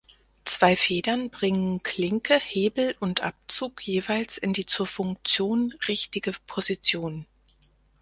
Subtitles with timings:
[0.45, 7.27] Zwei Federn bringen Klinke, Hebel und Abzug jeweils in die zur Funktion richtige Position.